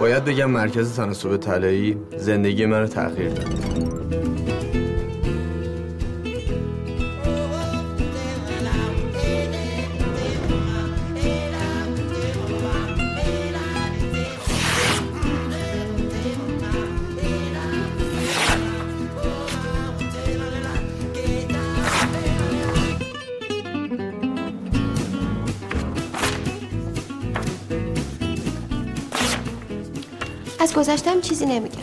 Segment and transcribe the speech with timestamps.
[0.00, 4.59] باید بگم مرکز تناسب طلایی زندگی منو تغییر داد.
[30.60, 31.82] از گذشتم چیزی نمیگم.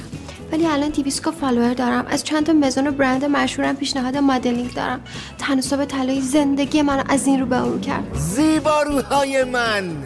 [0.51, 2.05] ولی الان دویست K follower دارم.
[2.09, 5.01] از چند تا مزون و برند مشهورم پیشنهاد مدلینگ دارم.
[5.37, 8.03] تناسب طلای زندگی من از این رو به اون کرد.
[8.15, 10.03] زیباروهای من.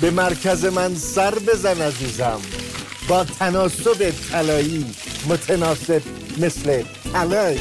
[0.00, 2.40] به مرکز من سر بزن عزیزم.
[3.08, 4.86] با تناسب طلایی
[5.28, 6.02] متناسب
[6.38, 7.58] مثل طلای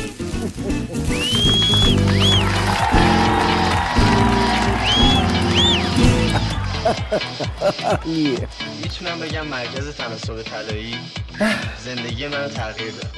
[8.91, 10.95] می‌تونم بگم مرکز تناسب طلایی
[11.85, 13.11] زندگی منو تغییر داد.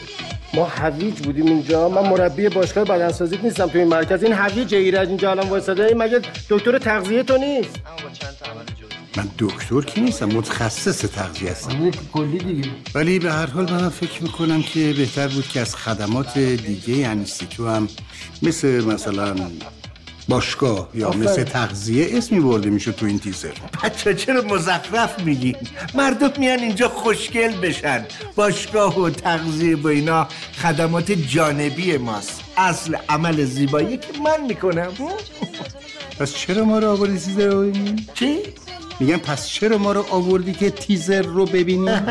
[0.53, 1.89] ما هویج بودیم اینجا.
[1.89, 4.23] من مربی باشگاه بدنسازی نیستم تو این مرکز.
[4.23, 5.85] این هویج ایرج اینجا الان وایساده.
[5.85, 8.97] این مگه دکتر تغذیه تو نیست؟ اما با چند تا عمل جزئی.
[9.17, 11.91] من دکتر که نیستم متخصص تغذیه هستم.
[12.13, 12.69] کلی دیگه.
[12.95, 17.69] ولی به هر حال من فکر می‌کنم که بهتر بود که از خدمات دیگه انستیتو
[17.69, 17.87] هم
[18.41, 19.35] مثل مثلا
[20.27, 23.51] باشگاه یا مثل تغذیه اسمی برده میشه تو این تیزر.
[23.83, 25.55] بچه چرا مزخرف میگین
[25.95, 28.05] مردم میان اینجا خوشگل بشن.
[28.35, 30.27] باشگاه و تغذیه با اینا
[30.61, 32.41] خدمات جانبی ماست.
[32.57, 34.91] اصل عمل زیبایی که من می‌کنم.
[36.19, 38.39] پس چرا ما رو آوردی تیزر رو ببینیم؟ چی؟
[38.99, 42.01] میگم پس چرا ما رو آوردی که تیزر رو ببینیم؟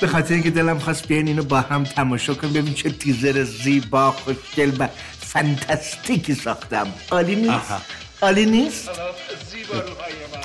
[0.00, 4.10] به خاطر اینکه دلم خواست بیاین اینو با هم تماشا کنیم ببین چه تیزر زیبا
[4.10, 4.88] خوشگل و
[5.34, 6.92] فانتاستیکی ساختم.
[7.10, 7.80] عالی نیست؟ آها.
[8.22, 8.90] عالی نیست؟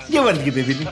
[0.09, 0.87] یه بار دیگه ببینیم.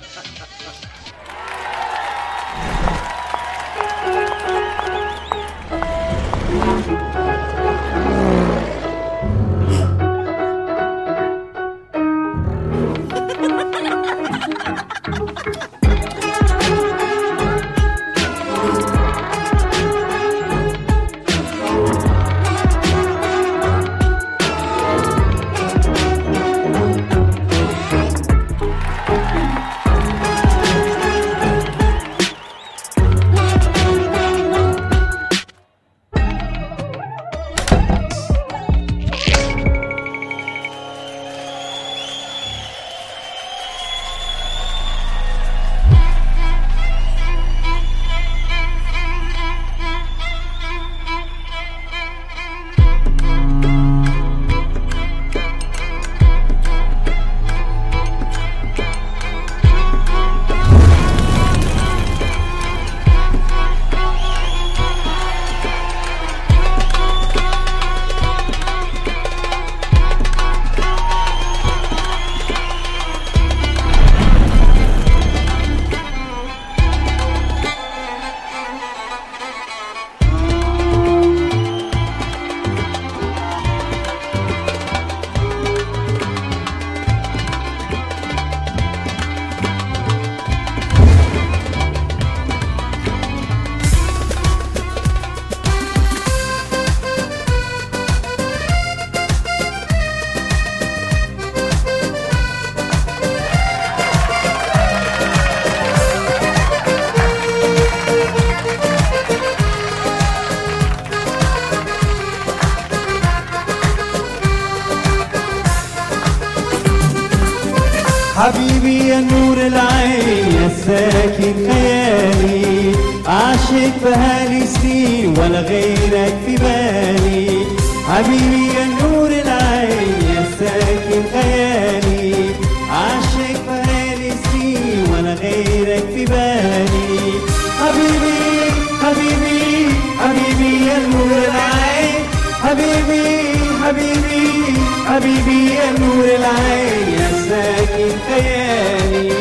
[139.08, 139.90] حبيبي
[140.20, 142.24] حبيبي يا نور العين
[142.64, 144.64] حبيبي حبيبي
[145.08, 149.32] حبيبي يا نور العين يا ساكن خيالي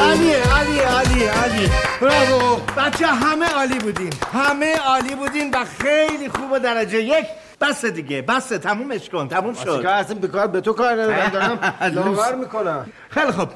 [0.00, 1.70] عالی عالی عالی عالی
[2.00, 4.12] براو بچه همه عالی بودین.
[4.34, 7.26] همه عالی بودین و خیلی خوب و درجه یک.
[7.60, 8.48] بس دیگه بس.
[8.48, 11.58] تمومش کن تموم که شد اصلا به کار به تو کار ندارم دارم
[11.94, 12.86] لاغر می‌کنم.
[13.10, 13.48] خیلی خوب.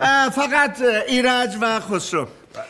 [0.00, 2.26] اه، فقط ایرج و خسرو.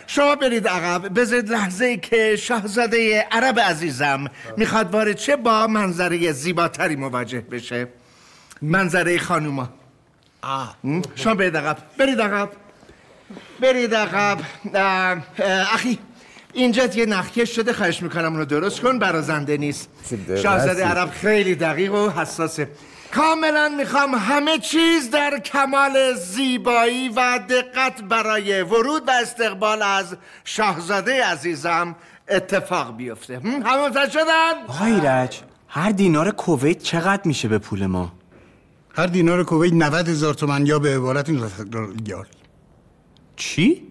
[0.07, 1.21] شما برید عقب.
[1.21, 4.25] بذارید لحظه ای که شاهزاده عرب عزیزم
[4.57, 7.89] می‌خواد وارد چه با منظره زیباتری مواجه بشه.
[8.63, 9.69] منظره خانوما.
[10.85, 11.03] م?
[11.15, 11.77] شما برید عقب.
[11.99, 12.51] برید عقب.
[13.61, 14.39] برید عقب.
[15.75, 15.99] اخی
[16.53, 19.89] اینجا یه نخکش شده خواهش می‌کنم اونو درست کن برازنده نیست.
[20.43, 22.69] شاهزاده عرب خیلی دقیق و حساسه.
[23.15, 31.25] کاملا می‌خوام همه چیز در کمال زیبایی و دقت برای ورود و استقبال از شاهزاده
[31.25, 31.97] عزیزم
[32.29, 37.87] اتفاق بیفته هم؟ همه متوجه شدن؟ آقای ایرج هر دینار کویت چقدر میشه به پول
[37.87, 38.13] ما
[38.97, 41.77] هر دینار کویت 90 هزار تومن یا به عبارت 900
[42.07, 42.27] ریال
[43.37, 43.83] چی؟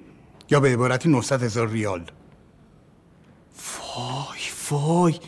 [0.49, 2.03] یا به عبارت 900 هزار ریال
[3.95, 4.39] وای
[4.71, 5.19] وای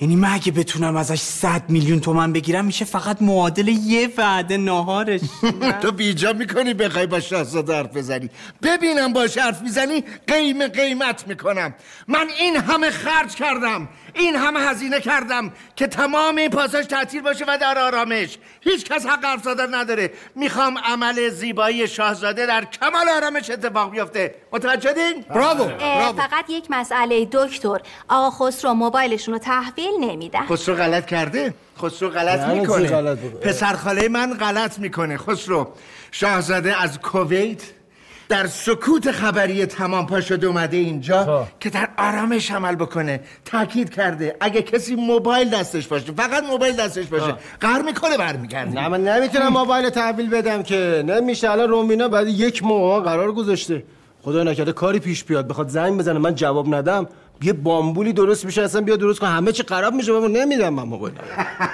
[0.00, 5.20] یعنی من اگه بتونم ازش 100 میلیون تومن بگیرم میشه فقط معادل یه وعده ناهارش.
[5.82, 8.30] تو بیجا می‌کنی بخوای با شاهزاده حرف بزنی.
[8.62, 11.74] ببینم باش حرف می‌زنی قیم قیمت می‌کنم.
[12.08, 13.88] من این همه خرج کردم.
[14.16, 18.38] این همه هزینه کردم که تمام این پاساژ تعطیل باشه و در آرامش.
[18.60, 20.12] هیچ کس حق حرف زدن نداره.
[20.34, 24.34] می‌خوام عمل زیبایی شاهزاده در کمال آرامش اتفاق بیفته.
[24.52, 24.94] متوجه؟
[25.28, 27.78] براوو براوو فقط یک مسئله دکتر.
[28.08, 32.88] آقا خسرو موبایلشون رو تحویل نمیدن خسرو غلط کرده؟ خسرو غلط می‌کنه.
[32.88, 35.16] غلط بکنه؟ پسر خاله من غلط می‌کنه.
[35.16, 35.72] خسرو
[36.12, 37.62] شاهزاده از کویت
[38.28, 43.20] در سکوت خبری تمام پا شده اومده اینجا که در آرامش عمل بکنه.
[43.44, 44.36] تاکید کرده.
[44.40, 47.34] اگه کسی موبایل دستش باشه فقط موبایل دستش باشه.
[47.60, 48.70] قهر می‌کنه برمیگرده.
[48.70, 51.04] نه من نمی‌تونم موبایل تحویل بدم که.
[51.06, 51.50] نمیشه.
[51.50, 53.82] الان رومینا بعد یک ماه قرار گذاشته.
[54.22, 55.48] خدا نکرده کاری پیش بیاد.
[55.48, 56.18] بخواد زنگ بزنه.
[56.18, 57.06] من جواب ندم.
[57.42, 59.26] یه بامبولی درست میشه اصلا بیا درست کن.
[59.26, 61.14] همه چی خراب میشه بابا نمیدم من موبایل.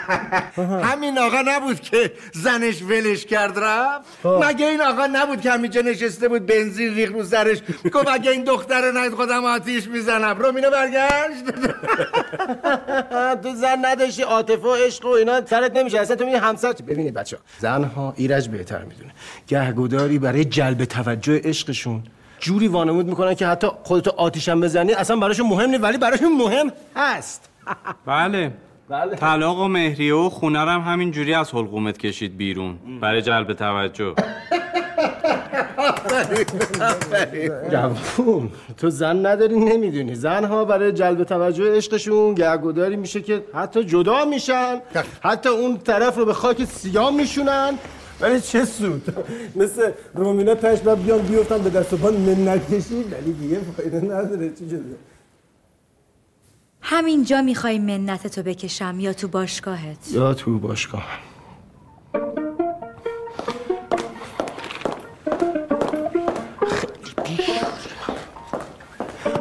[0.90, 6.28] همین آقا نبود که زنش ولش کرد رفت؟ مگه این آقا نبود که همینجا نشسته
[6.28, 7.58] بود بنزین ریخ رو سرش؟
[7.92, 10.38] گفت اگه این دختر رو نهید خودم آتیش می‌زنم.
[10.38, 11.44] رومینا برگشت.
[13.42, 16.00] تو زن نداشتی عاطفه و عشق و اینا سرت نمیشه.
[16.00, 19.10] اصلا تو می همسر ببینید بچه زنها ایرج بهتر می‌دونه.
[19.48, 22.02] گهگوداری برای جلب توجه عشقشون
[22.42, 26.70] جوری وانمود می‌کنن که حتی خودتو آتیشم بزنی اصلا براشون مهم نیست ولی براشون مهم
[26.96, 27.48] هست.
[28.06, 28.52] بله.
[28.88, 29.16] بله.
[29.16, 32.78] طلاق و مهریه و خونه هم همین جوری از حلقومت کشید بیرون.
[33.00, 34.14] برای جلب توجه.
[37.72, 40.14] جوون تو زن نداری نمی‌دونی.
[40.14, 44.80] زنها برای جلب توجه عشقشون گهگوداری میشه که حتی جدا میشن.
[45.22, 47.78] حتی اون طرف رو به خاک سیاه میشونن.
[48.22, 49.14] ولی چه سود؟
[49.56, 54.00] مثل رومینا تش بعد بیان بیفتن به دست و پا منت کشید ولی دیگه فایده
[54.00, 54.50] نداره.
[54.50, 54.80] چی شده؟
[56.80, 61.04] همینجا می‌خوای منت تو بکشم یا تو باشگاهت؟ یا تو باشگاه.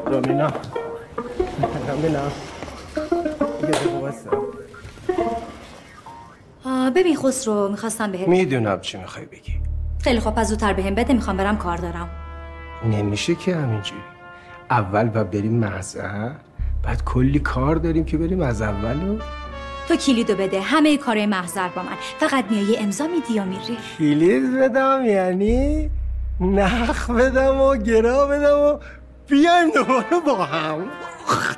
[0.05, 0.47] رومینا.
[1.87, 2.31] رومینا.
[6.89, 9.53] ببین خسرو می‌خواستم بهت می‌دونم چی می‌خوای بگی.
[10.03, 12.09] خیلی خوب از زودتر بهم بده می‌خوام برم کار دارم.
[12.91, 14.01] نمیشه که همینجوری.
[14.69, 16.29] اول باید بریم محضر
[16.83, 19.17] بعد کلی کار داریم که بریم از اول و
[19.87, 21.89] تو کلیدو بده همه کارهای محضر با من.
[22.19, 25.89] فقط میای یه امضا میدی و میری؟ کلید بدم یعنی
[26.39, 28.77] نخ بدم و گرا بدم و
[29.27, 30.85] بیایم دوباره با هم.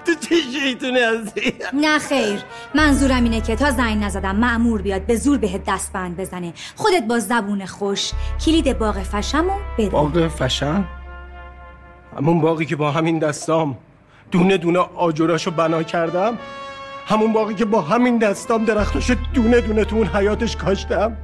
[0.06, 2.40] تو چه شیطونه هستی؟ نه خیر.
[2.76, 6.54] منظورم اینه که تا زنگ نزدم معمور بیاد به زور بهت دستبند بزنه.
[6.76, 8.12] خودت با زبون خوش.
[8.46, 10.86] کلید باغ فشمو بده باغ فشن
[12.18, 13.78] همون باقی که با همین دستام
[14.32, 16.38] دونه دونه آجراشو بنا کردم؟
[17.08, 21.18] همون باقی که با همین دستام درختاشو دونه دونه تو اون حیاتش کاشتم؟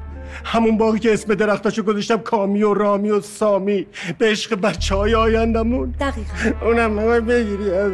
[0.46, 3.86] همون باقی که اسم درختاشو گذاشتم کامی و رامی و سامی.
[4.18, 6.66] به عشق بچه های آیندمون دقیقا.
[6.66, 7.72] اونم نمای بگیری.
[7.72, 7.92] از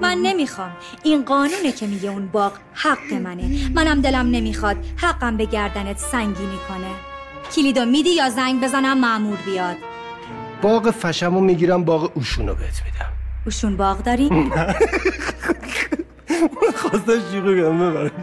[0.00, 0.70] من نمی‌خوام.
[1.02, 3.70] این قانونه که میگه اون باغ حق منه.
[3.74, 6.92] منم دلم نمی‌خواد حقم به گردنت سنگینی کنه
[7.54, 9.76] کلیدو میدی یا زنگ بزنم معمور بیاد.
[10.62, 13.12] باغ فشمو می‌گیرم باغ اوشونو بهت میدم.
[13.46, 14.30] اوشون باغ داری؟
[16.74, 18.10] خواستم کنم ببرم.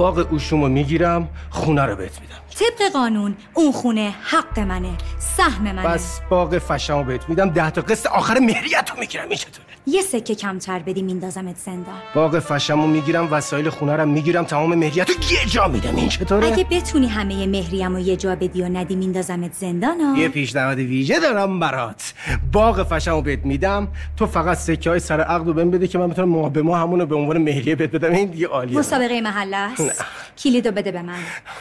[0.00, 2.34] باغ اوشومو می‌گیرم خونه رو بهت میدم.
[2.58, 4.92] طبق قانون اون خونه حق منه
[5.36, 5.88] سهم منه.
[5.88, 10.02] بس باغ فشمو بهت میدم ده تا قسط آخر مهریت رو می‌گیرم این چطوره؟ یه
[10.02, 15.14] سکه کمتر بدی میندازمت زندان باغ فشمو می‌گیرم وسایل خونه رو می‌گیرم تمام مهریت رو
[15.14, 15.96] یه جا میدم.
[15.96, 20.28] این چطوره؟ اگه بتونی همه مهریم و یه جا بدی و ندی میندازمت زندان یه
[20.28, 22.14] پیشنهاد ویژه دارم برات.
[22.52, 26.08] باغ فشمو بهت میدم تو فقط سکه های سر عقد رو بهم بده که من
[26.08, 28.12] بتونم ماه به ماه همون رو به عنوان مهریه بهت بدم.
[28.12, 28.78] این دیگه عالیه.
[28.78, 30.04] مسابقه محله است.
[30.38, 31.18] کلیدو بده به من.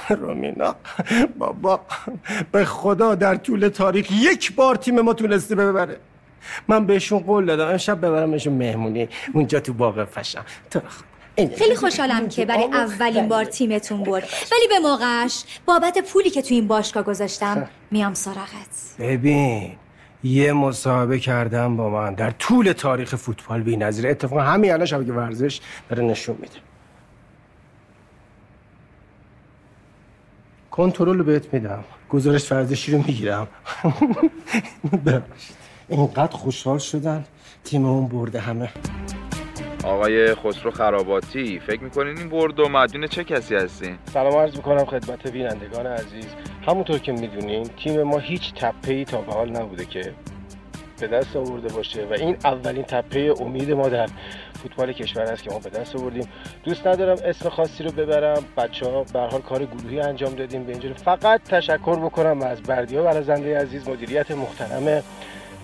[0.09, 0.75] رومینا
[1.37, 1.79] بابا
[2.51, 5.97] به خدا در طول تاریخ یک بار تیم ما تونسته ببره.
[6.67, 9.09] من بهشون قول دادم امشب ببرمشون مهمونی.
[9.33, 10.45] اونجا تو باغ فشم.
[10.71, 10.81] تو.
[11.35, 14.23] این- خیلی خوشحالم که برای اولین بار تیمتون برد.
[14.51, 18.95] ولی به موقعش بابت پولی که تو این باشگاه گذاشتم میام سراغت.
[18.99, 19.71] ببین
[20.23, 22.13] یه مصاحبه کردم با من.
[22.13, 26.55] در طول تاریخ فوتبال بی نظیر اتفاقا همین الان شبکه ورزش داره نشون میده.
[30.71, 31.83] کنترل رو بهت میدم.
[32.09, 33.47] گزارش ورزشی رو می‌گیرم.
[35.05, 35.68] ببخشید.
[35.89, 37.25] اینقدر خوشحال شدن
[37.63, 38.69] تیم اون برده همه.
[39.83, 44.85] آقای خسرو خراباتی فکر می‌کنین این برد و مدیون چه کسی هستین؟ سلام عرض می‌کنم
[44.85, 46.25] خدمت بینندگان عزیز.
[46.67, 50.13] همونطور که می‌دونین تیم ما هیچ تپه ای تا به حال نبوده که
[50.99, 54.07] به دست آورده باشه و این اولین تپه امید ما در
[54.63, 56.27] فوتبال کشور است که ما به دست آوردیم.
[56.63, 58.43] دوست ندارم اسم خاصی رو ببرم.
[58.57, 60.93] بچه ها به هر حال کار گروهی انجام دادیم به اینجوری.
[60.93, 65.03] فقط تشکر بکنم از بردیا برازنده عزیز مدیریت محترم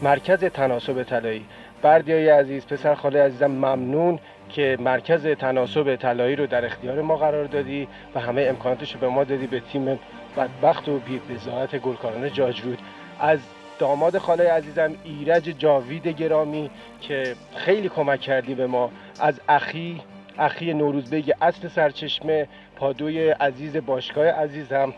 [0.02, 1.46] مرکز تناسب طلایی.
[1.82, 7.46] بردیای عزیز پسر خاله عزیزم ممنون که مرکز تناسب طلایی رو در اختیار ما قرار
[7.46, 10.00] دادی و همه امکاناتش رو به ما دادی به تیم
[10.38, 11.00] بدبخت و
[11.30, 12.80] بزاعت گلکاران جاجرود.
[13.20, 13.40] از
[13.80, 16.70] داماد خاله عزیزم ایرج جاوید گرامی
[17.02, 18.92] که خیلی کمک کردی به ما.
[19.20, 20.02] از اخی
[20.38, 24.94] اخی نوروزبگ اصل سرچشمه پادوی عزیز باشگاه عزیزم.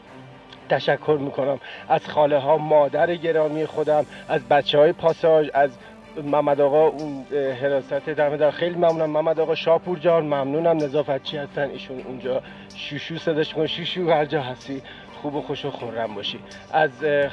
[0.70, 1.60] تشکر می‌کنم.
[1.90, 5.78] از خاله ها مادر گرامی خودم از بچه های پاساژ از
[6.24, 7.24] محمد آقا اون
[7.62, 8.52] حراست دم در.
[8.52, 9.10] خیلی ممنونم.
[9.10, 10.78] محمد آقا شاپور جان ممنونم.
[10.78, 11.70] نظافتچی هستن.
[11.70, 12.42] ایشون اونجا
[12.76, 14.82] شوشو صداش کن شوشو هر جا هستی.
[15.22, 16.40] خوب و خوش و خورم باشی.
[16.72, 16.90] از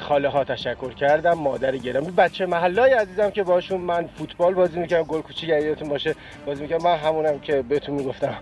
[0.09, 5.03] خاله ها تشکر کردم مادر گرامی بچه محلای عزیزم که باشون من فوتبال بازی می‌کردم
[5.03, 6.15] گل کوچیک یادتون باشه
[6.47, 6.85] بازی می‌کردم.
[6.85, 8.35] من همونم که بهتون می‌گفتم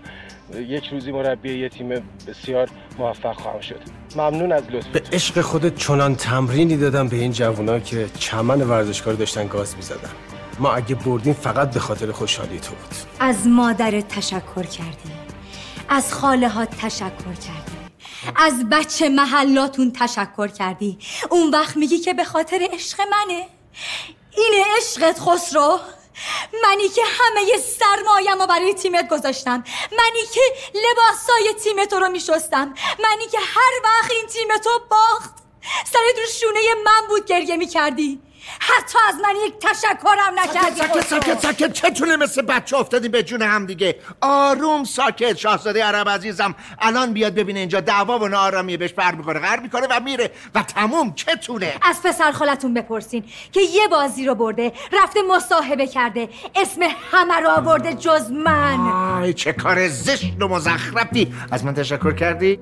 [0.55, 1.89] یک روزی مربی یه تیم
[2.27, 3.79] بسیار موفق خواهم شد.
[4.15, 9.13] ممنون از لطف به عشق خودت چنان تمرینی دادم به این جوونا که چمن ورزشکار
[9.13, 10.09] داشتن گاز می‌زدن.
[10.59, 12.95] ما اگه بردیم فقط به خاطر خوشحالی تو بود.
[13.19, 15.11] از مادرت تشکر کردی
[15.89, 17.82] از خاله ها تشکر کردی
[18.35, 20.97] از بچه محلاتون تشکر کردی.
[21.29, 23.47] اون وقت میگی که به خاطر عشق منه.
[24.37, 25.79] اینه عشقت خسرو
[26.63, 30.41] منی که همه سرمایم رو برای تیمت گذاشتم منی که
[30.73, 35.33] لباسای تیم تو رو میشستم منی که هر وقت این تیم تو باخت
[35.85, 38.21] سرت رو شونه من بود گریه می‌کردی.
[38.59, 40.75] حتی از من یک تشکرم نکردی.
[40.75, 41.07] ساکت.
[41.07, 43.95] ساکت ساکت چتونه مثل بچه افتادی به جون هم دیگه.
[44.21, 46.55] آروم ساکت شاهزاده عرب عزیزم.
[46.79, 47.79] الان بیاد ببینه اینجا.
[47.79, 48.77] دعوا و نارامیه.
[48.77, 50.31] بهش بر می‌کنه غر می‌کنه و میره.
[50.55, 51.13] و تموم.
[51.13, 51.73] چتونه.
[51.81, 54.71] از پسر خالتون بپرسین که یه بازی رو برده
[55.03, 56.29] رفته مصاحبه کرده.
[56.55, 56.81] اسم
[57.11, 58.79] همه رو آورده جز من.
[59.21, 61.33] آی چه کار زشت و مزخرفی.
[61.51, 62.59] از من تشکر کردی؟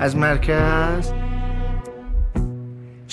[0.00, 1.23] از مرکز؟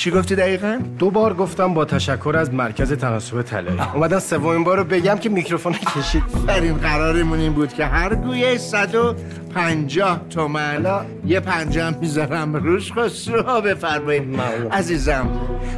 [0.02, 3.80] چی گفتی دقیقا؟ دو بار گفتم با تشکر از مرکز تناسب طلایی.
[3.94, 6.24] اومدم سومین بار رو بگم که میکروفون کشید.
[6.48, 11.06] در این قرارمون این بود که هر گویه 150 تومن.
[11.26, 12.92] یه پنجم می‌ذارم روش.
[12.92, 14.40] خسرو بفرمایید
[14.72, 15.30] عزیزم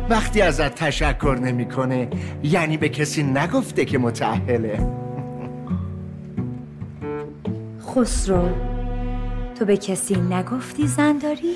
[0.10, 2.08] وقتی ازت تشکر نمی‌کنه
[2.44, 4.88] یعنی به کسی نگفته که متأهله.
[7.88, 8.50] خسرو
[9.60, 11.54] تو به کسی نگفتی زن داری؟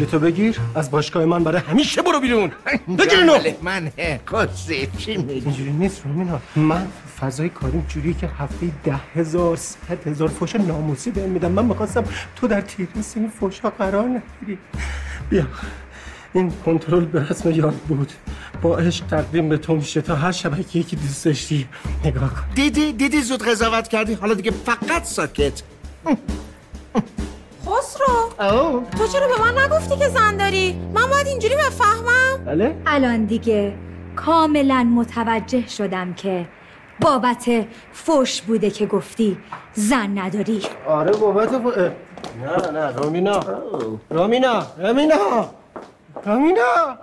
[0.00, 2.50] تو بگیر از باشگاه من برای همیشه برو بیرون.
[2.98, 3.38] بگیر اینو.
[3.62, 3.90] من
[4.32, 6.40] کسی چی میگی؟ اینجوری نیست رومینا.
[6.56, 6.86] من
[7.20, 12.04] فضای کاریم جوری که هفته ده هزار صد هزار فوش ناموسی بهم میدم من می‌خواستم
[12.36, 14.58] تو در تیرس این فوشا قرار نگیری.
[15.30, 15.46] بیا.
[16.34, 18.12] این کنترل به رسم یاد بود.
[18.62, 20.00] با عشق تقدیم به تو میشه.
[20.00, 21.68] تا هر شبکه که دوست داشتی
[22.04, 22.42] نگاه کن.
[22.54, 25.62] دیدی؟ دیدی زود قضاوت کردی؟ حالا دیگه فقط ساکت.
[27.66, 28.82] خسرو.
[28.98, 32.44] تو چرا به من نگفتی که زن داری؟ من باید اینجوری بفهمم.
[32.46, 32.76] بله.
[32.86, 33.74] الان دیگه
[34.16, 36.46] کاملا متوجه شدم که
[37.00, 37.44] بابت
[37.92, 39.38] فوش بوده که گفتی
[39.74, 40.62] زن نداری.
[40.88, 41.52] آره بابت.
[41.54, 41.90] اه.
[42.42, 43.40] نه نه رومینا
[44.10, 45.48] رومینا رومینا
[46.24, 46.98] رومینا خانم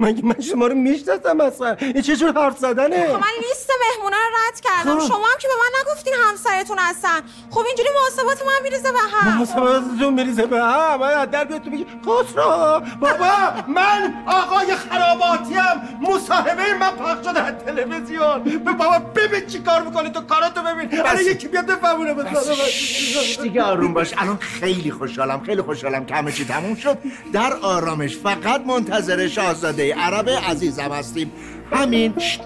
[0.00, 1.76] مگه من شما رو می‌شناسم اصلا.
[1.80, 4.98] این چه جور حرف زدنه؟ خب من لیست مهمونا رو رد کردم.
[4.98, 5.06] خب.
[5.06, 7.20] شما هم که به من نگفتین همسرتون هستن.
[7.50, 9.34] خب اینجوری محاسبات من میریزه به هم.
[9.34, 11.00] محاسباتتون میریزه به هم.
[11.00, 13.32] من از در بیاد تو میگی خسرو بابا
[13.68, 18.42] من آقای خراباتیم مصاحبه من پخش شده از تلویزیون.
[18.42, 20.10] به بابا ببین چی کار می‌کنی.
[20.10, 21.00] تو کاراتو ببین.
[21.00, 22.34] الان یکی بیاد بفهمونه.
[22.34, 24.14] شش، دیگه آروم باش.
[24.18, 25.42] الان خیلی خوشحالم.
[25.44, 26.98] خیلی خوشحالم که همه چی تموم شد.
[27.32, 31.32] در آرامش فقط منتظر شاهزاده عرب عزیزم هستیم.
[31.72, 32.18] همین.
[32.18, 32.40] شت.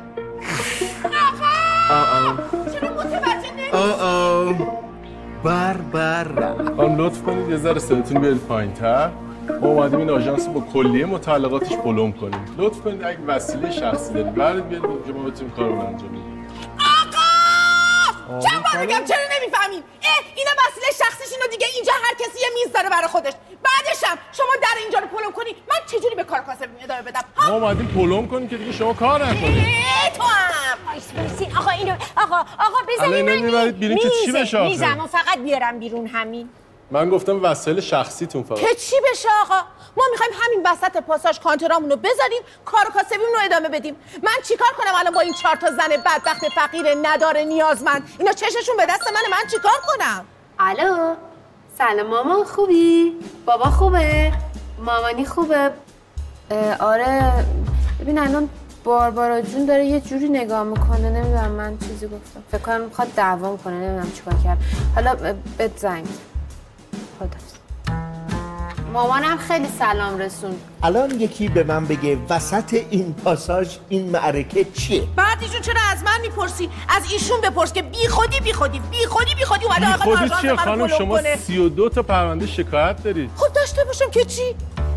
[2.75, 4.55] چرا متوجه نمیشی؟ آه آه.
[5.45, 6.25] بر بر.
[6.25, 6.77] رفت.
[6.77, 9.11] خانم لطف کنید یه ذره صداتون بیارید پایین‌تر.
[9.61, 12.41] ما اومدیم این آژانس با کلیه متعلقاتش پلم کنیم.
[12.59, 16.36] لطف کنید اگه وسیله شخصی دارید برید بیارید اینجا ما بتونیم کارو انجام بدیم.
[18.29, 22.73] چند بار بگم چرا نمی‌فهمین اه اینا وسیله شخصیشونو دیگه اینجا هر کسی یه میز
[22.73, 23.33] داره برای خودش.
[23.63, 27.51] بعدشم شما در اینجا رو پلم کنی من چجوری به کار کاسبی ادامه بدم؟ ها؟
[27.51, 29.67] ما اومدیم پلم کنیم که دیگه شما کار نکنید.
[30.17, 30.79] تو هم.
[31.59, 36.07] آقا اینو آقا آقا بزنین اینو می‌برید بیرون که چی بشه؟ میزم فقط بیارم بیرون
[36.07, 36.49] همین.
[36.91, 38.59] من گفتم وسایل شخصیتون فقط.
[38.59, 39.61] که چی بشه آقا؟
[39.97, 43.97] ما می‌خوایم همین وسط پاساژ کانترامون رو بذاریم کار و کاسبیمون رو ادامه بدیم.
[44.23, 48.77] من چیکار کنم الان با این چهار تا زن بدبخت فقیر نداره نیازمند؟ اینا چششون
[48.77, 50.25] به دست منه من چیکار کنم؟
[50.59, 51.15] الو؟
[51.79, 53.13] سلام مامان خوبی؟
[53.47, 54.33] بابا خوبه؟
[54.79, 55.71] مامانی خوبه؟
[56.79, 57.33] آره.
[58.01, 58.49] ببین الان
[58.85, 62.43] باربارا جون داره یه جوری نگاه می‌کنه نمی‌دونم من چیزی گفتم.
[62.53, 64.59] فکر کنم می‌خواد دعوا کنه نمی‌دونم چیکار کرد.
[64.95, 66.07] حالا بهت زنگ.
[67.19, 67.53] خدافز
[68.93, 75.03] مامانم خیلی سلام رسون الان یکی به من بگه وسط این پاساژ این معرکه چیه؟
[75.17, 79.07] بعد ایشون چرا از من می‌پرسی؟ از ایشون بپرس که بی خودی بی خودی بی
[79.07, 81.37] خودی بی خودی اومده بی آقا خودی چیه خانم؟ شما کنه.
[81.37, 84.43] 32 تا پرونده شکایت دارید خب داشته باشم که چی؟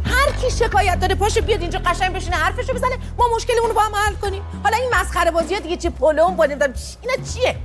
[0.06, 2.98] هر کی شکایت داره پاشه بیاد اینجا قشنگ بشینه حرفشو بزنه.
[3.18, 4.42] ما مشکلمون رو با هم حل کنیم.
[4.64, 7.56] حالا این مسخره بازی ها دیگه چه پلم نمی‌دونم چی- اینا چیه؟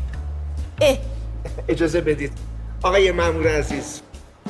[0.80, 0.96] اه.
[1.68, 2.32] اجازه بدید.
[2.82, 4.00] آقای مامور عزیز.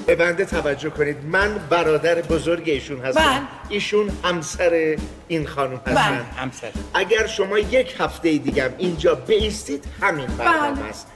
[0.07, 1.17] به بنده توجه کنید.
[1.25, 3.21] من برادر بزرگ ایشون هستم.
[3.21, 3.41] بله.
[3.69, 4.97] ایشون همسر
[5.29, 5.81] این خانم.
[5.87, 6.27] هستن.
[6.37, 6.69] همسر.
[6.95, 10.89] اگر شما یک هفته دیگم اینجا بیستید همین برنامه بله.
[10.89, 11.07] است.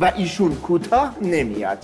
[0.00, 1.78] و ایشون کوتاه نمیاد.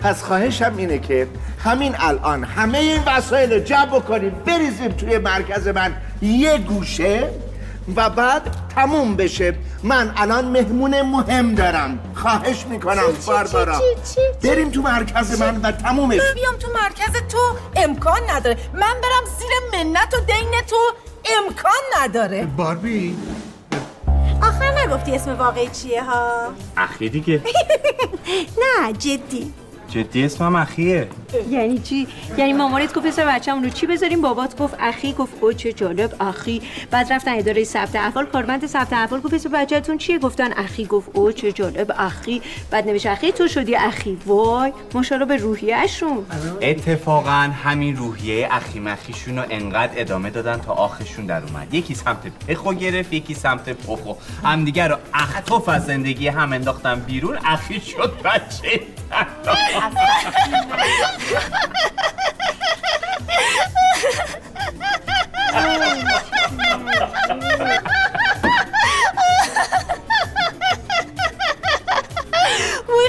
[0.00, 1.26] پس خواهشم اینه که
[1.64, 5.96] همین الان همه این وسایل رو جمع بکنیم بریزیم توی مرکز من.
[6.22, 7.30] یه گوشه.
[7.96, 8.42] و بعد
[8.74, 9.54] تموم بشه.
[9.82, 11.98] من الان مهمون مهم دارم.
[12.14, 13.80] خواهش می‌کنم باربارا
[14.42, 16.18] بریم تو مرکز من و تمومش.
[16.18, 17.56] من بیام تو مرکز تو.
[17.76, 18.56] امکان نداره.
[18.72, 20.76] من برم زیر منت و دین تو.
[21.44, 22.46] امکان نداره.
[22.56, 23.16] باربی؟
[24.42, 27.42] آخر نگفتی اسم واقعی چیه ها؟ اخی دیگه.
[28.62, 29.52] نه جدی.
[29.88, 31.08] جدی اسمم اخیه.
[31.50, 32.06] یعنی چی؟
[32.38, 36.14] یعنی مامانت گفت پسر بچه‌مون رو چی بذاریم؟ بابات گفت اخی گفت او چه جالب
[36.20, 36.62] اخی.
[36.90, 41.10] بعد رفتن اداره ثبت احوال کارمند ثبت احوال گفت پسر بچه‌تون چیه؟ گفتن اخی گفت
[41.12, 42.42] او چه جالب اخی.
[42.70, 44.18] بعد نوشت اخی تو شدی اخی.
[44.26, 46.26] وای ماشاءالله به روحیه‌شون.
[46.62, 51.74] اتفاقا همین روحیه اخی مخیشون رو انقدر ادامه دادن تا آخشون در اومد.
[51.74, 54.14] یکی سمت پخو گرفت یکی سمت پخو.
[54.44, 57.38] همدیگه رو اختف از زندگی هم انداختن بیرون.
[57.44, 58.80] اخی شد بچه.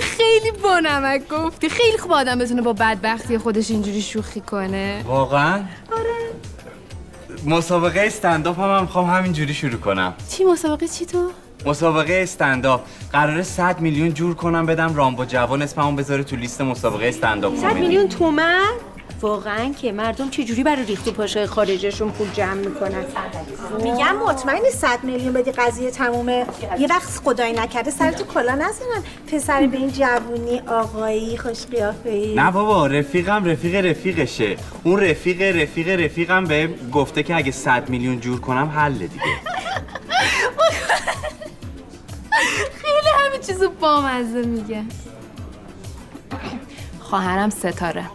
[0.02, 6.14] خیلی بانمک گفتی خیلی خوب آدم بتونه با بدبختی خودش اینجوری شوخی کنه واقعا؟ آره
[7.46, 11.32] مسابقه استنداپ هم, هم می‌خوام همینجوری شروع کنم چی مسابقه چی تو؟
[11.66, 12.82] مسابقه استنداپ.
[13.14, 17.74] قراره 100 میلیون جور کنم بدم رامبو جوان اسممون بذاره تو لیست مسابقه استنداپ 100
[17.74, 18.70] میلیون تومن؟
[19.22, 23.04] واقعا که مردم چه جوری برای ریخت و پاشای خارجشون پول جمع می‌کنن؟
[23.84, 26.46] میگم مطمئنی 100 میلیون بدی قضیه تمومه.
[26.80, 29.04] یه وقت خدای نکرده سر تو کلا نزنن.
[29.32, 32.36] پسر به این جوونی آقایی خوش قیافه‌ای.
[32.36, 34.56] نه بابا رفیقم رفیق رفیقشه.
[34.84, 39.53] اون رفیق رفیق رفیقم به گفته که اگه 100 میلیون جور کنم حله دیگه.
[43.48, 44.84] چیزو بامزه میگه.
[47.00, 48.06] خواهرم ستاره.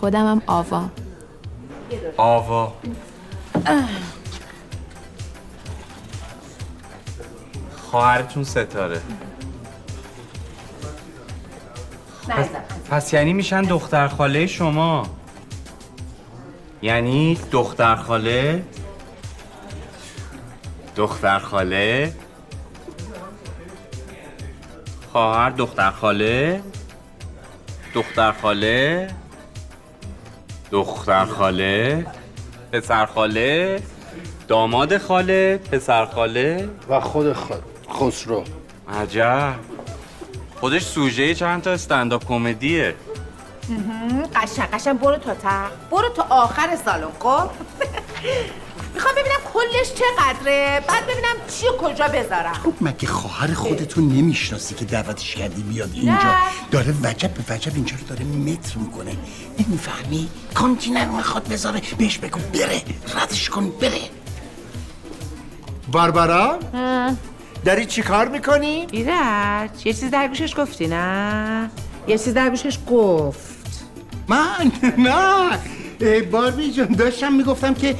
[0.00, 0.88] خودمم آوا.
[2.16, 2.72] آوا.
[7.76, 9.00] خواهرتون ستاره.
[12.28, 12.48] پس,
[12.90, 15.06] پس یعنی میشن دختر خاله شما؟
[16.82, 18.64] یعنی دختر خاله؟
[20.96, 22.12] دختر خاله.
[25.12, 26.62] خواهر دختر خاله.
[27.94, 29.10] دختر خاله.
[30.70, 32.06] دختر خاله.
[32.72, 33.82] پسر خاله.
[34.48, 35.60] داماد خاله.
[35.72, 36.68] پسر خاله.
[36.88, 38.44] و خود خود خسرو.
[39.00, 39.54] عجب.
[40.60, 42.94] خودش سوژه چند تا استنداپ کمدیه
[44.34, 44.98] قشنگ قشنگ.
[45.00, 45.48] برو تا ته
[45.90, 47.50] برو تا آخر سالن خب؟
[48.94, 50.80] می‌خوام ببینم کلش چقدره.
[50.88, 52.52] بعد ببینم چی و کجا بذارم.
[52.52, 56.36] خب مگه خواهر خودتو نمی‌شناسی که دعوتش کردی بیاد اینجا؟ نه.
[56.70, 59.16] داره وجب به وجب اینجا رو داره متر می‌کنه.
[59.58, 61.82] نمی‌فهمی؟ کانتینر می‌خواد بذاره.
[61.98, 62.82] بهش بگو بره.
[63.22, 64.00] ردش کن بره.
[65.92, 66.58] باربارا
[67.64, 71.70] داری چی کار می‌کنی؟ ایرج یه چیز در گوشش گفتی نه؟
[72.08, 73.84] یه چیز در گوشش گفت.
[74.28, 75.58] من؟ نه.
[76.30, 77.94] باربی جان داشتم می‌گفتم که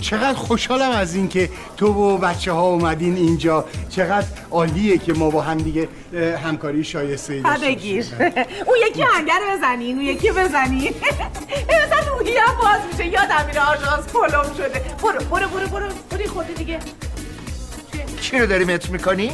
[0.00, 3.64] چقدر خوشحالم از این که تو و بچه ها اومدین اینجا.
[3.88, 5.88] چقدر عالیه که ما با هم دیگه
[6.44, 8.06] همکاری شایسته ای بگیر
[8.66, 10.82] اون یکی هنگر بزنین اون یکی بزنین.
[11.68, 14.82] مثلا روحی هم باز میشه یادم میره آژانس پلم شده.
[15.02, 16.78] برو برو برو برو برو خودی دیگه.
[18.20, 19.32] چی رو داری متر می‌کنی؟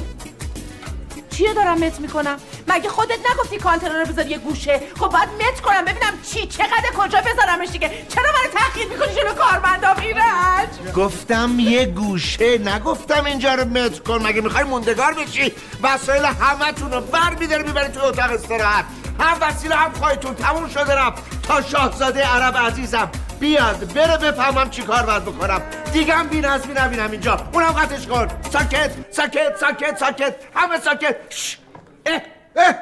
[1.37, 2.37] چیه دارم مت می‌کنم؟
[2.69, 6.91] مگه خودت نگفتی کانتینر رو بذار یه گوشه؟ خب باید مت کنم ببینم چی چقدر
[6.97, 7.91] کجا بذارمش دیگه.
[8.09, 14.27] چرا منو تحقیر می‌کنی جلو کارمندام ایرج گفتم یه گوشه نگفتم اینجا رو متر کن.
[14.27, 18.85] مگه می‌خوای موندگار بشی؟ وسایل همتون رو بر میداری می‌بری تو اتاق استراحت.
[19.21, 21.23] هم وسیله هم خواهیتون تموم شده رفت.
[21.43, 23.11] تا شاهزاده عرب عزیزم
[23.45, 25.63] بیاد بره بفهمم چی کار باید بکنم.
[25.93, 27.49] دیگه هم بی نظمی نبینم اینجا.
[27.53, 28.29] اونم قطعش کن.
[28.51, 30.35] ساکت ساکت ساکت ساکت.
[30.55, 31.17] همه ساکت.
[32.07, 32.23] اه
[32.57, 32.75] اه.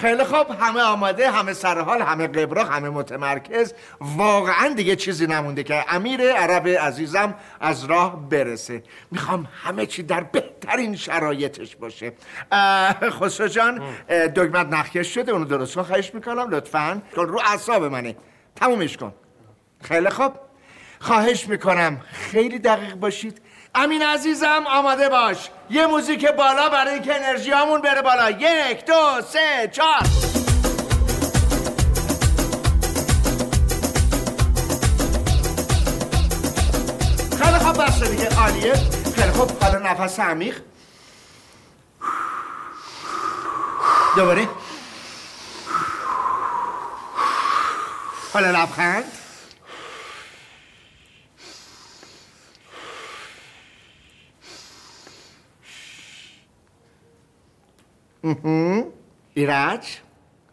[0.00, 0.50] خیلی خوب.
[0.60, 3.74] همه آماده همه سرحال همه قبرا همه متمرکز.
[4.00, 8.82] واقعا دیگه چیزی نمونده که امیر عرب عزیزم از راه برسه.
[9.10, 12.12] می‌خوام همه چی در بهترین شرایطش باشه.
[13.10, 13.82] خسرو جان
[14.36, 15.82] دگمت نخکش شده اونو درست کن.
[15.82, 17.02] خواهش می‌کنم لطفا.
[17.16, 18.16] کن رو اعصاب منه.
[18.56, 19.14] تمومش کن.
[19.82, 20.32] خیلی خوب.
[21.00, 22.00] خواهش می‌کنم.
[22.12, 23.40] خیلی دقیق باشید.
[23.74, 25.48] امین عزیزم آماده باش.
[25.70, 28.30] یه موزیک بالا برای اینکه انرژیامون بره بالا.
[28.30, 30.02] یک دو سه چهار.
[37.42, 38.28] خیلی خوب بسته دیگه.
[38.40, 38.74] عالیه.
[39.16, 39.62] خیلی خوب.
[39.62, 40.56] حالا نفس عمیق.
[44.16, 44.48] دوباره.
[48.32, 49.19] حالا لبخند.
[59.34, 59.86] ایرج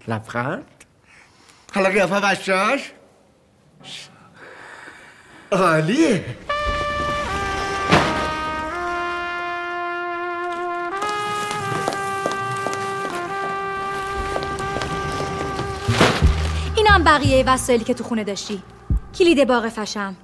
[0.08, 0.66] لبخند
[1.76, 2.92] حالا قیافه بچهاش
[5.52, 6.26] عالیه
[16.76, 18.64] اینم بقیه وسایلی که تو خونه داشتی
[19.18, 20.16] کلید باغ فشم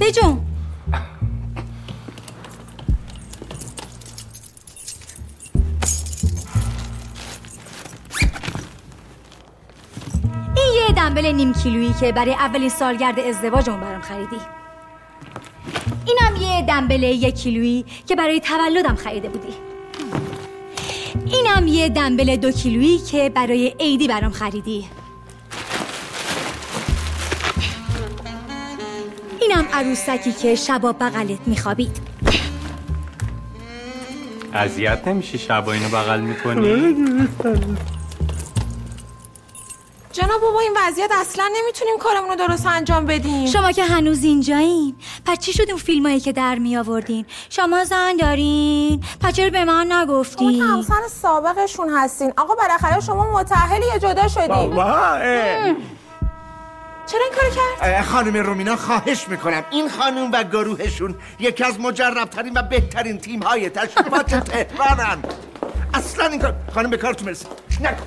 [0.00, 0.51] بجون
[11.12, 14.36] دنبل نیم کیلویی که برای اولین سالگرد ازدواجمون برام خریدی.
[16.06, 19.52] اینم یه دنبل یک کیلویی که برای تولدم خریده بودی.
[21.26, 24.86] اینم یه دنبل دو کیلویی که برای عیدی برام خریدی.
[29.40, 32.00] اینم عروسکی که شبا بغلت میخوابید.
[34.52, 36.96] اذیت نمیشی شبا اینو بغل می‌کنی؟
[40.12, 43.46] جناب بابا این وضعیت اصلا نمی‌تونیم کارمون رو درست انجام بدیم.
[43.46, 44.96] شما که هنوز اینجایین.
[45.24, 49.64] پس چی شد اون فیلمایی که در می آوردین شما زن دارین؟ پس چرا به
[49.64, 52.32] من شما نگفتین که همسر سابقشون هستین.
[52.36, 55.74] آقا بالاخره شما متأهلی یا جدا شدین؟ بابا اه.
[57.06, 59.64] چرا این کارو کرد؟ خانم رومینا خواهش می‌کنم.
[59.70, 65.18] این خانم و گروهشون یکی از مجربترین و بهترین تیم های تشریفات تهرانن.
[65.94, 67.48] اصلا این کار خانم به کارتون برسید.
[67.80, 68.06] نکن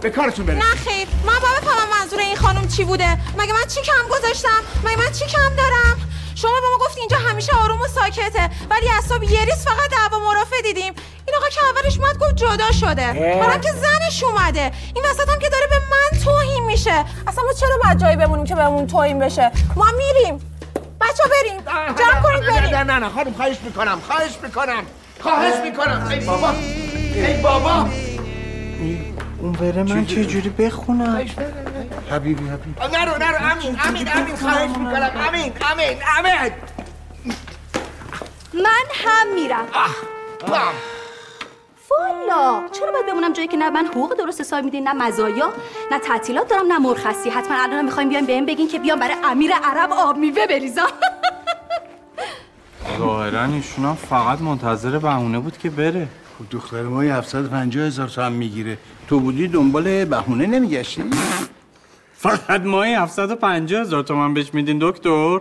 [0.00, 0.62] به کارتون برسید.
[0.62, 1.08] نه خیر.
[1.26, 5.12] من باید بفهمم منظور این خانم چی بوده؟ مگه من چی کم گذاشتم؟ مگه من
[5.12, 5.96] چی کم دارم؟
[6.34, 10.18] شما به ما گفتی اینجا همیشه آروم و ساکته ولی اصاب یه ریز فقط دعوا
[10.18, 10.92] مرافع دیدیم.
[11.26, 13.06] این آقا که اولش اومد گفت جدا شده.
[13.42, 14.72] حالا که زنش اومده.
[14.94, 17.04] این وسط هم که داره به من توهین میشه.
[17.26, 20.56] اصلا ما چرا باید جایی بمونیم که بهمون توهین بشه؟ ما میریم.
[21.00, 21.60] بچه بریم.
[21.98, 22.76] جمع کنید بریم.
[22.76, 24.82] نه نه نه خانم خواهش می‌کنم خواهش می‌کنم.
[25.20, 26.06] خواهش می‌کنم.
[26.10, 26.50] ای بابا
[27.14, 27.88] ای بابا.
[29.40, 31.26] اون بره من چه جوری بخونم؟
[32.10, 32.96] حبیبی حبیبی.
[32.96, 35.10] نرو نرو امین امین امین خواهش می‌کنم.
[35.28, 36.52] امین امین امین.
[38.54, 39.66] من هم میرم.
[41.90, 45.52] والا چرا باید بمونم جایی که نه من حقوق درست حساب میدین نه مزایا
[45.92, 47.30] نه تعطیلات دارم نه مرخصی.
[47.30, 50.86] حتما الان می‌خوایم بیایم بهم بگین که بیام برای امیر عرب آب میوه بریزم.
[52.98, 56.08] ظاهرا ایشون فقط منتظر بهونه بود که بره.
[56.40, 58.78] خب دختر ما 750 هزار تومن می‌گیره.
[59.08, 61.04] تو بودی دنبال بهونه نمیگشتی؟
[62.14, 65.38] فقط ماهی 750 هزار تومن بهش میدین دکتر.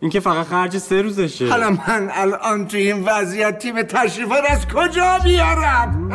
[0.00, 1.48] این که فقط خرج سه روزشه.
[1.48, 6.08] حالا من الان تو این وضعیت تیم تشریفات از کجا بیارم؟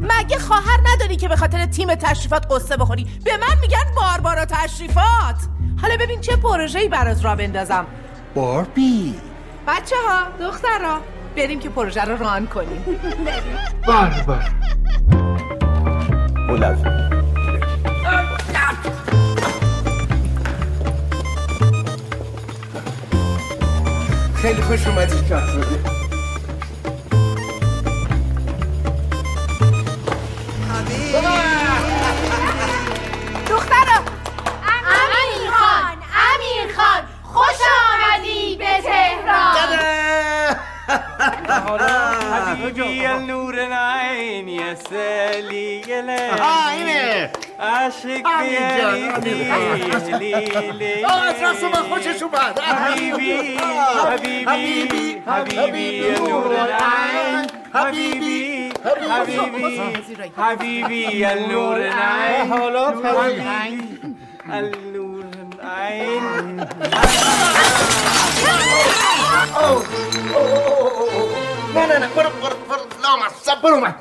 [0.00, 5.36] مگه خواهر نداری که به خاطر تیم تشریفات قصه بخوری؟ به من میگن باربارا تشریفات.
[5.82, 7.86] حالا ببین چه پروژه‌ای برات را بندازم.
[8.34, 9.14] باربی.
[9.66, 11.00] بچه ها دخترها.
[11.36, 12.84] بریم که پروژه رو ران کنیم.
[13.86, 14.50] بار بار
[24.34, 26.01] خیلی خوش اومدی شاهزاده
[42.52, 46.00] حبيبي يا نور العين يا سالي يا
[46.32, 53.58] آه هنا عاشق يا ليلي آه أساسا ما اخشش بعد حبيبي
[54.06, 58.72] حبيبي حبيبي يا نور العين حبيبي
[59.10, 59.92] حبيبي
[60.38, 63.98] حبيبي يا نور العين حبيبي
[64.50, 65.24] النور
[65.60, 66.66] العين
[71.74, 73.94] نه نه نه برو برو برو لامصب برو من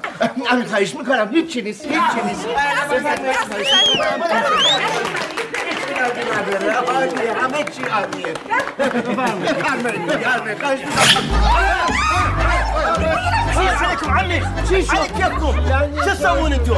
[0.52, 2.48] امیر خواهش می‌کنم هیچی نیست هیچی نیست
[7.42, 7.84] همه چی
[10.60, 10.80] خواهش
[13.82, 15.56] عليكم عمي چی شد عليكم
[16.06, 16.76] چه سوون تو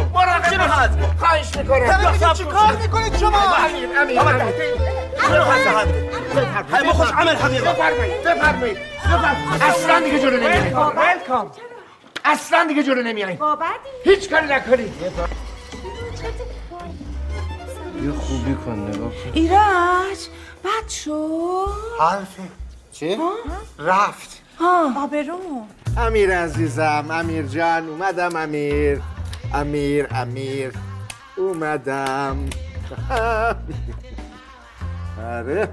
[0.50, 5.92] چی می‌خواد خواهش می‌کنم تمام چی کار می‌کنید شما امیر امیر امیر شنو هذا هذا
[6.72, 11.52] هاي مخش عمل حقيقه بفرمایید بفرمایید بفرمایید اصلا دیگه جلو نمیایید ویلکام
[12.26, 13.40] اصلا دیگه جلو نمیایید
[14.04, 14.94] هیچ کاری نکنید
[18.04, 20.28] یه خوبی کن نگاه کن ایرج
[20.64, 21.68] بد شد
[22.00, 22.44] حرفه
[22.92, 23.18] چه؟
[23.80, 24.42] رفت
[25.04, 25.66] آبرو
[25.98, 29.02] امیر عزیزم امیر جان اومدم امیر
[29.54, 30.72] امیر امیر
[31.38, 32.50] اومدم
[35.22, 35.70] آره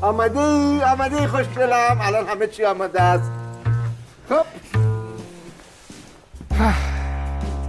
[0.00, 1.98] آمده ای آمده ای خوشگلم.
[2.00, 3.30] الان همه چی آماده است.
[4.28, 4.44] خب.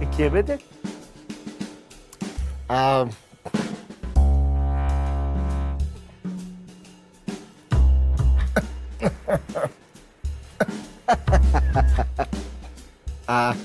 [0.00, 0.58] تکیه بده؟
[2.70, 3.10] ام.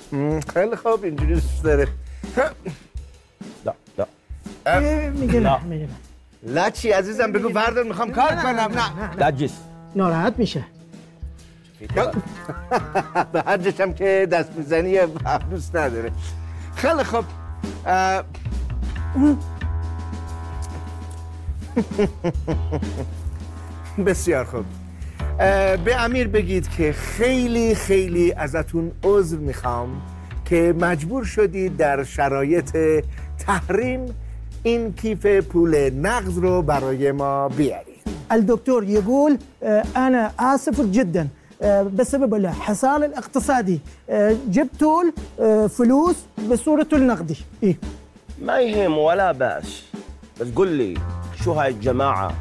[0.54, 1.88] خیلی خوب اینجوری دوست داره
[5.14, 5.90] میگه نه میگه نه
[6.44, 8.72] لا چی عزیزم بگو بردار می‌خوام کار کنم.
[8.76, 9.54] نه لا جس
[9.96, 10.64] ناراحت میشه.
[13.34, 14.98] به هر جشم که دست می‌زنی
[15.50, 16.12] دوست نداره.
[16.76, 17.26] خیلی خوب.
[17.86, 18.24] اه،
[24.06, 24.66] بسیار خوب.
[25.86, 30.02] به امیر بگید که خیلی خیلی ازتون عذر می‌خوام
[30.46, 32.78] که مجبور شدید در شرایط
[33.38, 34.16] تحریم
[34.64, 38.00] این کیف پول نقض رو برای ما بیارید.
[38.32, 41.28] الدكتور يقول آه، أنا آسف جدا.
[41.62, 44.84] آه، بسبب الحصار الاقتصادي آه، جبت
[45.40, 46.16] آه، فلوس
[46.52, 47.78] بصوره النقدي إيه؟
[48.42, 49.84] ما يهم ولا بأس.
[50.42, 50.94] بس قل لي
[51.44, 52.32] شو هاي الجماعة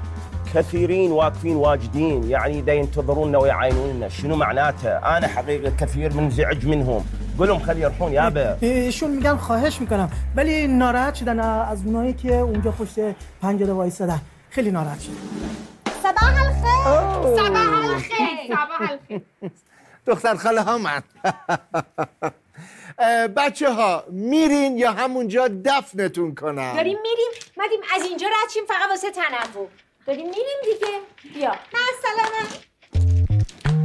[0.54, 2.30] كثيرين واقفين واجدين.
[2.30, 7.04] يعني دا ينتظرونا ويعاينونا شنو معناتها؟ أنا حقيقة كثير منزعج منهم.
[7.38, 10.10] قول لهم خلي يروحون يابا ایشون میگم خواهش می‌کنم.
[10.36, 12.98] ولی ناراحت شدن از اونایی که اونجا پشت
[13.42, 14.20] پنجره وایسادن
[14.50, 15.14] خیلی ناراحت شدن.
[16.02, 19.20] صباح الخير صباح الخير صباح الخير
[20.06, 21.02] دختر خاله ها من.
[23.36, 27.32] بچه ها میرین یا همونجا دفنتون کنم؟ داریم میریم.
[27.56, 29.68] مدیم از اینجا رد فقط واسه تنوع.
[30.06, 30.98] داریم میریم دیگه.
[31.34, 31.48] بیا.
[31.48, 32.48] مع السلامه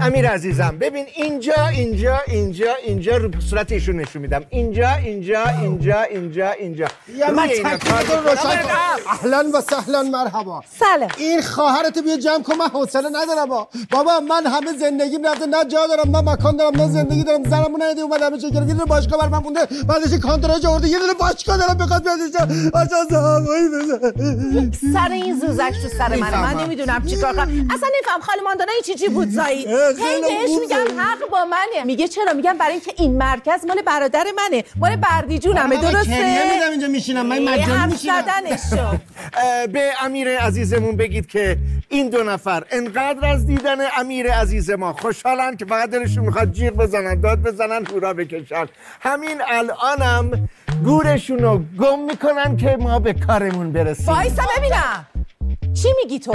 [0.02, 4.46] امیر عزیزم ببین اینجا اینجا اینجا اینجا رو صورت ایشون نشون میدم.
[4.50, 6.88] اینجا اینجا اینجا اینجا اینجا.
[7.16, 8.62] یا من کار رو روشن.
[9.08, 10.62] اهلا و سهلا مرحبا.
[10.80, 11.10] سلام.
[11.18, 13.68] این خواهرتو بیا جمع کن من حوصله ندارم با.
[13.92, 17.84] بابا من همه زندگیم رفته نه جا دارم نه مکان دارم نه زندگی دارم زنمون
[17.84, 18.68] ندیدی اومد همه چه گرفت.
[18.68, 22.20] یه دونه باشگاه بر من مونده بعدش کانتراژ آورده یه دونه باشگاه دارم بخواد بیاد
[22.20, 22.40] اینجا.
[24.94, 26.60] سر این زوزک تو سر من می‌فهمم.
[26.60, 27.42] نمی‌دونم چیکار کنم.
[27.42, 31.00] اصلا نمیفهم خاله ماندانا این چی چی بود زایی هی بهش میگم.
[31.00, 31.84] حق با منه.
[31.86, 34.64] میگه چرا؟ میگم برای اینکه این مرکز مال برادر منه.
[34.76, 35.78] مال بردی جونمه.
[35.78, 37.26] درسته؟ میدم اینجا میشینم.
[37.26, 39.02] من مجانی میشینم.
[39.74, 41.58] به امیر عزیزمون بگید که
[41.90, 46.74] این دو نفر انقدر از دیدن امیر عزیز ما خوشحالن که فقط دلشون می‌خواد جیغ
[46.74, 48.66] بزنن داد بزنن هورا بکشن.
[49.02, 50.50] همین الانم
[50.84, 54.08] گورشون رو گم می‌کنن که ما به کارمون برسیم.
[54.08, 55.08] وایسا ببینم.
[55.82, 56.34] چی میگی تو؟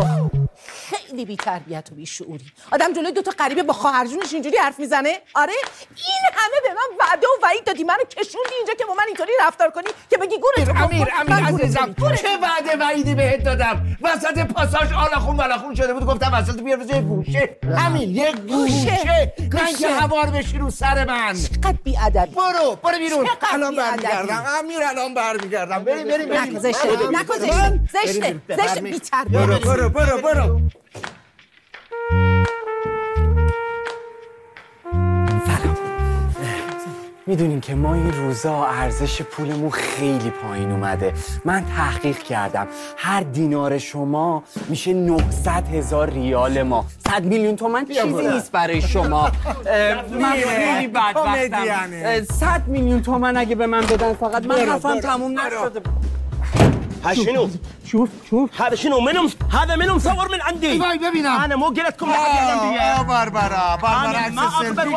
[0.90, 5.18] خیلی بی تربیت و بی شعوری آدم جلوی دوتا غریبه با خواهرجونش اینجوری حرف می‌زنه؟
[5.34, 5.52] آره؟
[5.96, 7.84] این همه به من وعده و وعید دادی.
[7.84, 11.08] منو کشوندی اینجا که با من اینطوری رفتار کنی که بگی گم امیر.
[11.20, 11.94] امیر من عزیزم.
[12.16, 17.00] چه وعده وعیدی بهت دادم؟ وسط پاساژ آلاخون ولاخون شده بود گفتم وسط بیار یه
[17.00, 17.56] گوشه.
[17.76, 19.00] همین یه گوشه.
[19.36, 19.88] اینکه گوشه.
[19.88, 21.34] هوار بشی رو سر من.
[21.34, 23.28] چقدر بی ادبی برو برو بیرون.
[23.52, 23.76] الان.
[23.76, 24.44] برمیگردم.
[24.58, 25.84] امیر الان برمیگردم.
[25.84, 26.44] بریم بریم بریم.
[27.16, 27.80] نکن زشته.
[27.92, 28.40] زشته.
[28.98, 30.60] تربیت برو برو برو برو
[37.26, 41.12] می‌دونین که ما این روزا ارزش پولمون خیلی پایین اومده
[41.44, 48.28] من تحقیق کردم هر دینار شما میشه 900 هزار ریال ما 100 میلیون تومن چیزی.
[48.28, 49.22] نیست برای شما
[50.20, 50.32] من.
[50.32, 52.02] خیلی بدبختم کمدیانه.
[52.06, 55.40] اه، 100 میلیون تومن اگه به من بدن فقط من حرفم تموم.
[55.40, 55.80] نشده
[57.04, 57.48] ها شنو؟
[57.88, 58.62] شوف شوف.
[58.62, 60.82] هذا شنو؟ منهم هذا منهم صور من عندي؟
[61.44, 63.78] أنا مو قلتكم لحد الانبياء بربرة
[64.32, 64.94] ما اقبل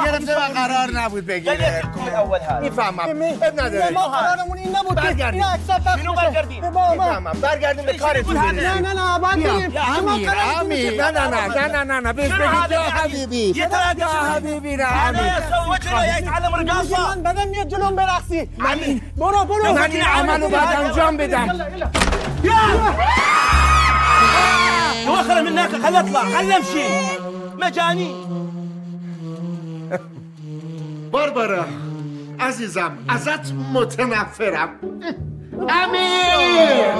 [0.57, 2.69] قرارنا ابو بكر الأول هذا.
[3.91, 4.43] ما قرارنا
[4.81, 4.95] نبو
[5.97, 11.47] شنو برجردين ما برجردين بكاري لا لا لا بعدين يا عمي عمي لا لا لا
[11.47, 12.29] لا لا لا بس
[12.71, 18.49] يا حبيبي؟ يا حبيبي أنا أسوي وجهه يتعلم رقاصه بدم يجلون برقصي.
[19.17, 21.47] برو برو عملوا بعد جنب بدم
[22.43, 22.95] بدم
[25.05, 26.83] توخر من هناك خل اطلع خل امشي
[27.59, 28.15] مجانين
[31.11, 31.65] باربارا
[32.39, 34.69] عزیزم ازت متنفرم.
[35.69, 36.93] امیر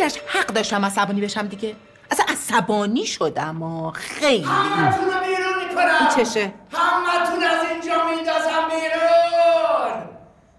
[0.00, 1.76] اینش حق داشتم عصبانی بشم دیگه.
[2.10, 3.92] اصلا عصبانی شدم آه.
[3.92, 4.44] خیلی.
[4.44, 5.96] همتون رو بیرون می‌کنم.
[6.16, 6.52] این چشه.
[6.72, 10.08] همتون از اینجا میندازم بیرون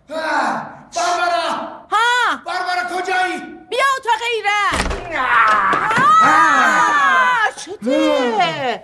[0.10, 1.50] آه، باربارا
[1.92, 5.18] ها باربارا کجایی بیا اتاق ایران
[6.24, 8.84] آه، شده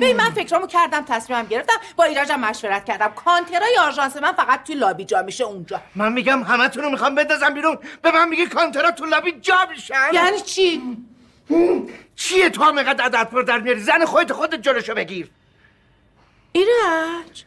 [0.00, 3.08] ببین من فکرامو کردم تصمیمم گرفتم با ایرجم مشورت کردم.
[3.08, 5.80] کانترای آژانس من فقط توی لابی جا میشه اونجا.
[5.94, 7.78] من میگم همتون رو می‌خوام بندازم بیرون.
[8.02, 10.82] به من میگه کانترا تو لابی جا میشن یعنی چی؟
[12.16, 15.30] چیه تو هم اینقدر عدد پر در میاری؟ زن خودت خودت جلوشو بگیر.
[16.52, 17.44] ایرج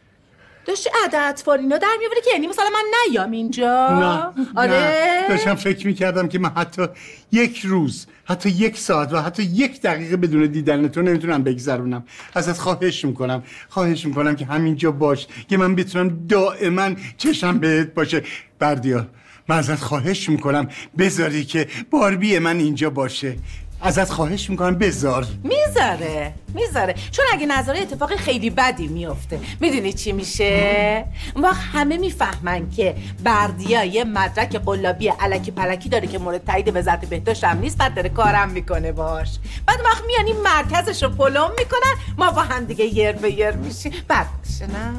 [0.68, 4.70] داشتی عدد فارینا در میوری که یعنی مثلا من نیام اینجا؟ نه آره.
[4.70, 5.28] نه.
[5.28, 6.86] داشتم فکر می‌کردم که من حتی
[7.32, 12.04] یک روز حتی یک ساعت و حتی یک دقیقه بدون دیدن تو نمی‌تونم بگذرونم.
[12.34, 18.22] ازت خواهش می‌کنم خواهش می‌کنم که همینجا باش که من بتونم دائما چشم بهت باشه.
[18.58, 19.06] بردیا
[19.48, 23.36] من ازت خواهش می‌کنم بذاری که باربی من اینجا باشه.
[23.80, 25.26] ازت خواهش می‌کنم بذار.
[25.42, 26.94] می‌ذاره می‌ذاره.
[27.10, 32.94] چون اگه نظره اتفاق خیلی بدی میفته می‌دونی چی میشه؟ اون وقت همه می‌فهمن که
[33.24, 37.94] بردیا یه مدرک قلابی علکی پلکی داره که مورد تایید وزارت بهداشت هم نیست بعد
[37.94, 39.38] داره کارم می‌کنه باش.
[39.66, 43.50] بعد وقت میان این مرکزش رو پلم می‌کنن ما با هم دیگه یر به یر
[43.50, 43.92] میشیم.
[44.08, 44.92] بعد میشه نه؟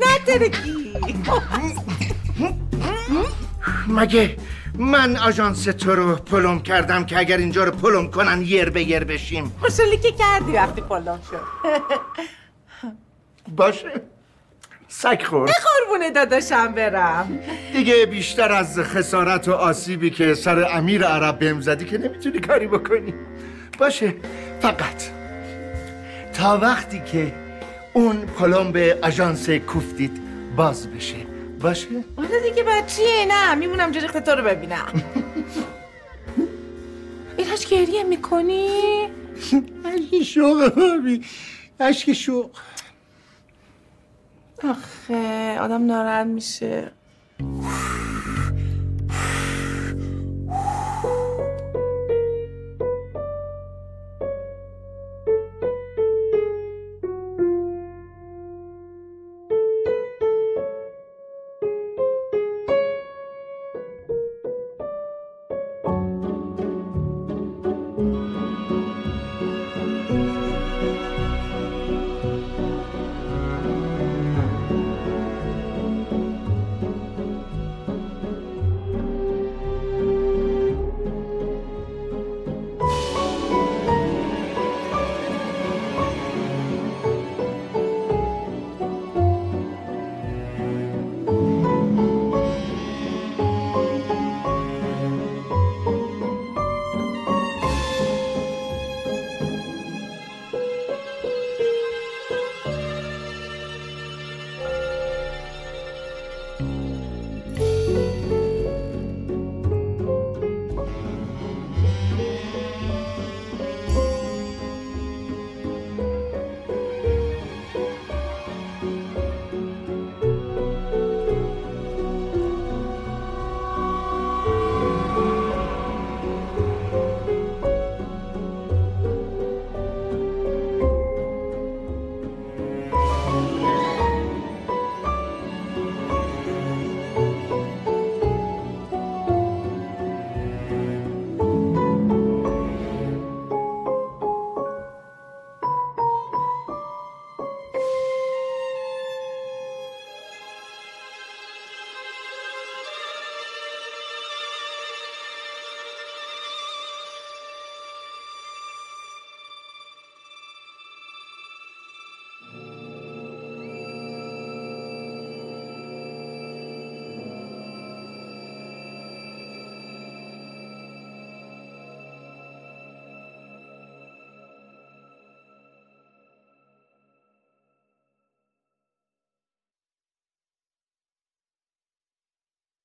[0.00, 0.90] ندارگی
[3.88, 4.36] مگه
[4.78, 9.04] من آژانس تو رو پلم کردم که اگر اینجا رو پلم کنن یر به یر
[9.04, 11.40] بشیم؟ خوشحالی که کردی وقتی پلم شد.
[13.56, 14.00] باشه.
[14.88, 15.46] سگ خور.
[15.46, 17.38] به قربون داداشم برم.
[17.72, 22.66] دیگه بیشتر از خسارت و آسیبی که سر امیر عرب بهم زدی که نمی‌تونی کاری
[22.66, 23.14] بکنی.
[23.78, 24.14] باشه.
[24.60, 25.02] فقط.
[26.32, 27.32] تا وقتی که
[27.92, 30.20] اون پلم به آژانس کوفتید
[30.56, 31.29] باز بشه.
[31.60, 34.86] باشه؟ آره دیگه بچیه نه میمونم جریخت تو رو ببینم.
[37.38, 38.68] ایراج گریه می‌کنی؟
[39.84, 41.24] اشک شوق بابی
[41.80, 42.50] اشک شوق.
[44.64, 46.92] آخه آدم ناراحت میشه.